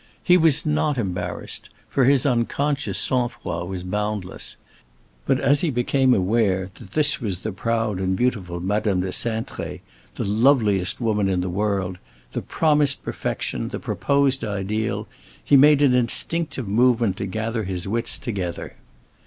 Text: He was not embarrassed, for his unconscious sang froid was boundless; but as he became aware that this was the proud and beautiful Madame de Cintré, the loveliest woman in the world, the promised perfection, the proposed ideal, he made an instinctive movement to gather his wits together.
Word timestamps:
He 0.23 0.35
was 0.35 0.65
not 0.65 0.97
embarrassed, 0.97 1.69
for 1.87 2.05
his 2.05 2.25
unconscious 2.25 2.97
sang 2.97 3.29
froid 3.29 3.67
was 3.69 3.83
boundless; 3.83 4.55
but 5.27 5.39
as 5.39 5.61
he 5.61 5.69
became 5.69 6.11
aware 6.15 6.71
that 6.79 6.93
this 6.93 7.21
was 7.21 7.37
the 7.37 7.51
proud 7.51 7.99
and 7.99 8.15
beautiful 8.17 8.59
Madame 8.59 9.01
de 9.01 9.09
Cintré, 9.09 9.81
the 10.15 10.25
loveliest 10.25 10.99
woman 11.01 11.29
in 11.29 11.41
the 11.41 11.49
world, 11.49 11.99
the 12.31 12.41
promised 12.41 13.03
perfection, 13.03 13.69
the 13.69 13.79
proposed 13.79 14.43
ideal, 14.43 15.07
he 15.43 15.55
made 15.55 15.83
an 15.83 15.93
instinctive 15.93 16.67
movement 16.67 17.15
to 17.17 17.27
gather 17.27 17.65
his 17.65 17.87
wits 17.87 18.17
together. 18.17 18.77